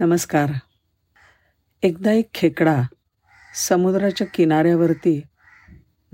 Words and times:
नमस्कार. 0.00 0.52
एकदा 1.82 2.12
एक 2.12 2.28
खेकडा 2.34 2.82
समुद्राच्या 3.54 4.26
किनाऱ्यावरती 4.34 5.22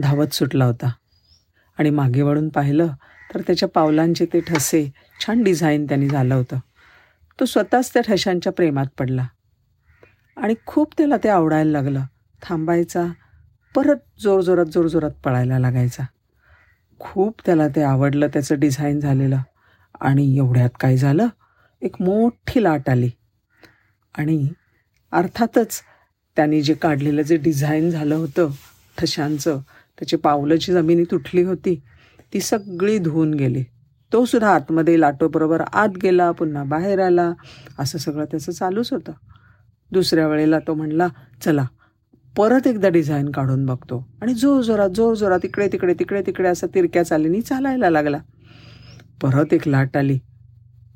धावत 0.01 0.27
सुटला 0.33 0.65
होता 0.65 0.93
आणि 1.79 1.91
मागे 1.91 2.23
वळून 2.23 2.49
पाहिलं 2.49 2.87
तर 3.35 3.41
त्याच्या 3.41 3.69
पावलांचे 3.69 4.27
ते 4.27 4.41
ठसे 4.41 4.93
छान 5.21 5.43
डिझाईन 5.43 5.85
त्यांनी 5.85 6.09
झालं 6.09 6.35
होतं. 6.35 6.59
तो 7.41 7.45
स्वतःच 7.45 7.95
त्या 7.95 8.03
ठशांच्या 8.03 8.53
प्रेमात 8.53 8.87
पडला 8.99 9.27
आणि 10.37 10.55
खूप 10.67 10.95
त्याला 10.99 11.17
ते 11.25 11.29
आवडायला 11.29 11.71
लागलं. 11.71 12.03
थांबायचा 12.43 13.07
परत 13.75 14.21
जोरजोरात 14.21 14.67
जोरजोरात 14.67 15.11
पळायला 15.11 15.59
लागायचा. 15.59 16.05
खूप 16.99 17.41
त्याला 17.47 17.69
ते 17.69 17.83
आवडलं 17.83 18.29
त्याचं 18.29 18.61
डिझाईन 18.61 19.01
झालेलं 19.01 19.39
आणि 20.01 20.37
एवढ्यात 20.37 20.71
काय 20.81 20.97
झालं? 20.97 21.27
एक 21.83 21.95
मोठी 22.01 22.63
लाट 22.63 22.91
आली. 22.91 23.11
आणि 24.19 24.49
अर्थातच 25.13 25.81
त्यांनी 26.37 26.63
जे 26.63 26.75
काढलेलं 26.75 27.23
जे 27.23 27.37
डिझाईन 27.37 27.91
झालं 27.91 28.15
होतं 28.15 28.51
ठशांचं 28.99 29.59
त्याची 29.99 30.17
पावलं 30.17 30.55
जमिनी 30.55 31.05
तुटली 31.05 31.43
होती 31.43 31.81
ती 32.33 32.41
सगळी 32.41 32.99
धुवून 32.99 33.35
गेली. 33.35 33.65
तो 34.13 34.25
सुद्धा 34.25 34.55
आतमध्ये 34.55 35.01
लाटोबरोबर 35.01 35.61
आत 35.73 35.89
गेला 36.03 36.31
पुन्हा 36.31 36.65
बाहेर 36.65 37.01
आला. 37.01 37.33
असं 37.79 37.99
सगळं 37.99 38.25
त्याचं 38.25 38.53
चालूच 38.53 38.93
होतं. 38.93 39.13
दुसऱ्या 39.93 40.29
वेळेला 40.29 40.59
तो 40.59 40.75
म्हणला 40.75 41.09
चला 41.43 41.67
परत 42.37 42.67
एकदा 42.67 42.89
डिझाईन 42.89 43.31
काढून 43.31 43.67
बघतो. 43.67 44.07
आणि 44.23 44.35
जोर 44.35 44.63
जोरात 44.63 44.91
जोर 44.91 45.15
जोरात 45.15 45.41
तिकडे 45.43 45.69
तिकडे 45.73 45.95
तिकडे 45.95 46.23
तिकडे 46.23 46.49
असं 46.49 46.67
तिरक्या 46.67 47.03
चालीनी 47.03 47.41
चालायला 47.41 47.91
लागला. 47.91 48.19
परत 49.23 49.55
एक 49.55 49.69
लाट 49.69 49.97
आली 49.97 50.19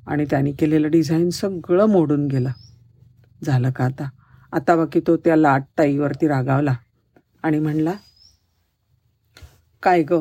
आणि 0.06 0.24
त्याने 0.24 0.52
केलेलं 0.52 0.90
डिझाईन 0.90 1.30
सगळं 1.30 1.86
मोडून 1.86 2.26
गेलं. 2.26 2.50
झालं 3.44 3.70
का 3.70 3.84
आता? 3.84 4.08
आता 4.52 4.76
बाकी 4.76 5.00
तो 5.00 5.16
त्या 5.16 5.36
लाट 5.36 5.62
ताईवरती 5.78 6.28
रागावला 6.28 6.74
आणि 7.42 7.58
म्हणला 7.58 7.92
काय 9.82 10.02
ग? 10.02 10.20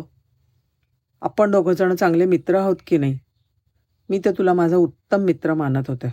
आपण 1.22 1.52
दोघंजणं 1.52 1.96
चांगले 1.96 2.26
मित्र 2.26 2.56
आहोत 2.56 2.76
की 2.88 2.98
नाही? 2.98 3.18
मी 4.10 4.20
तर 4.26 4.32
तुला 4.32 4.54
माझा 4.54 4.76
उत्तम 4.76 5.22
मित्र 5.22 5.54
मानत 5.54 5.84
होते. 5.88 6.08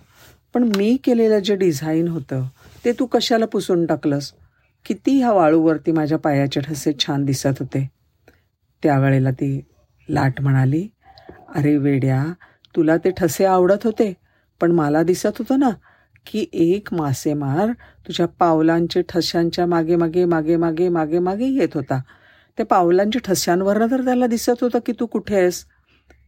पण 0.55 0.63
मी 0.77 0.97
केलेलं 1.05 1.39
जे 1.39 1.57
डिझाईन 1.57 2.09
होतं 2.09 2.47
ते 2.85 2.93
तू 2.93 3.07
कशाला 3.07 3.47
पुसून 3.47 3.87
टाकलंस? 3.87 4.33
किती 4.87 5.19
ह्या 5.19 5.33
वाळूवरती 5.33 5.93
माझ्या 5.93 6.19
पायाचे 6.19 6.61
ठसे 6.61 6.93
छान 6.99 7.25
दिसत 7.25 7.61
होते. 7.61 7.89
त्यावेळेला 8.83 9.31
ती 9.31 9.61
लाट 10.09 10.41
म्हणाली 10.41 10.89
अरे 11.55 11.77
वेड्या 11.77 12.25
तुला 12.77 12.97
ते 12.97 13.11
ठसे 13.11 13.45
आवडत 13.45 13.85
होते 13.85 14.13
पण 14.61 14.73
मला 14.73 15.03
दिसत 15.03 15.39
होतं 15.39 15.59
ना 15.59 15.71
की 16.27 16.47
एक 16.53 16.95
मासेमार 16.95 17.69
तुझ्या 18.07 18.27
पावलांचे 18.27 19.03
ठश्यांच्या 19.09 19.67
मागे 19.67 19.97
मागे 19.97 20.25
मागे 20.25 20.57
मागे 20.57 20.89
मागे 20.89 21.19
मागे 21.19 21.47
येत 21.47 21.69
होता. 21.75 22.01
त्या 22.57 22.67
पावलांच्या 22.67 23.21
ठस्यांवरनं 23.25 23.87
तर 23.91 24.05
त्याला 24.05 24.27
दिसत 24.27 24.63
होतं 24.63 24.79
की 24.87 24.93
तू 25.01 25.07
कुठे 25.07 25.37
आहेस. 25.37 25.65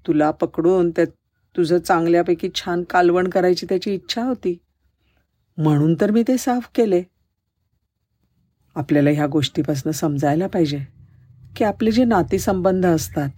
तुला 0.07 0.31
पकडून 0.31 0.91
त्या 0.91 1.05
तुझं 1.57 1.79
चांगल्यापैकी 1.79 2.49
छान 2.55 2.83
कालवण 2.83 3.29
करायची 3.29 3.67
त्याची 3.69 3.95
इच्छा 3.95 4.23
होती. 4.23 4.59
म्हणून 5.59 5.95
तर 6.01 6.11
मी 6.11 6.23
ते 6.23 6.39
साफ 6.39 6.69
केले. 6.75 7.03
आपल्याला 8.75 9.11
ह्या 9.11 9.27
गोष्टीपासून 9.27 9.93
समजायला 9.93 10.47
पाहिजे 10.47 10.79
की 11.57 11.65
आपले 11.65 11.91
जे 11.91 12.05
नातेसंबंध 12.05 12.87
असतात 12.87 13.29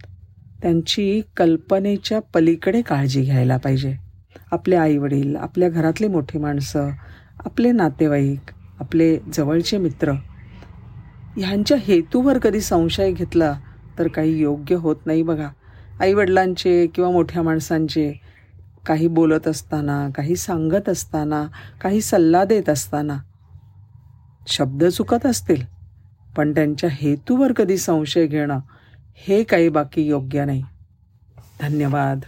त्यांची 0.63 1.23
कल्पनेच्या 1.37 2.21
पलीकडे 2.35 2.83
काळजी 2.83 3.23
घ्यायला 3.23 3.57
पाहिजे. 3.57 4.10
आपले 4.51 4.77
आईवडील 4.77 5.37
आपल्या 5.37 5.69
घरातली 5.69 6.09
मोठी 6.09 6.39
माणसं 6.39 6.91
आपले 7.45 7.73
नातेवाईक 7.73 8.51
आपले 8.81 9.19
जवळचे 9.33 9.79
मित्र. 9.79 10.13
ह्यांच्या 11.37 11.77
हेतूवर 11.81 12.39
कधी 12.39 12.61
संशय 12.61 13.13
घेतला 13.13 13.61
तर 13.99 14.09
काही 14.09 14.39
योग्य 14.41 14.75
होत 14.75 14.97
नाही 15.07 15.23
बघा. 15.23 15.49
आईवडिलांचे 16.01 16.87
किंवा 16.87 17.11
मोठ्या 17.11 17.43
माणसांचे 17.43 18.21
काही 18.87 19.09
बोलत 19.09 19.49
असताना 19.49 20.09
काही 20.15 20.37
सांगत 20.37 20.89
असताना 20.89 21.47
काही 21.81 22.01
सल्ला 22.01 22.45
देत 22.45 22.69
असताना 22.69 23.19
शब्द 24.47 24.85
चुकत 24.85 25.27
असतील. 25.27 25.63
पण 26.37 26.55
त्यांच्या 26.55 26.91
हेतूवर 26.93 27.53
कधी 27.53 27.77
संशय 27.77 28.27
घेणं 28.27 28.59
हे 29.15 29.43
काही 29.43 29.69
बाकी 29.69 30.03
योग्य 30.03 30.45
नाही. 30.45 30.63
धन्यवाद. 31.61 32.21